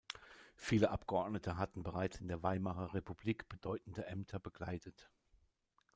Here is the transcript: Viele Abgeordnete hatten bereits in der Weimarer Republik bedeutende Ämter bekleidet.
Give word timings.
Viele 0.55 0.89
Abgeordnete 0.89 1.57
hatten 1.57 1.83
bereits 1.83 2.19
in 2.21 2.27
der 2.27 2.41
Weimarer 2.41 2.95
Republik 2.95 3.47
bedeutende 3.47 4.07
Ämter 4.07 4.39
bekleidet. 4.39 5.11